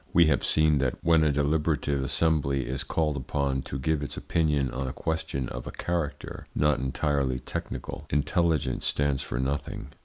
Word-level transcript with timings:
We 0.13 0.25
have 0.25 0.43
seen 0.43 0.79
that 0.79 0.95
when 1.03 1.23
a 1.23 1.31
deliberative 1.31 2.03
assembly 2.03 2.65
is 2.65 2.83
called 2.83 3.15
upon 3.15 3.61
to 3.61 3.77
give 3.77 4.01
its 4.01 4.17
opinion 4.17 4.71
on 4.71 4.87
a 4.87 4.93
question 4.93 5.47
of 5.49 5.67
a 5.67 5.71
character 5.71 6.47
not 6.55 6.79
entirely 6.79 7.37
technical, 7.37 8.07
intelligence 8.09 8.83
stands 8.87 9.21
for 9.21 9.39
nothing. 9.39 9.89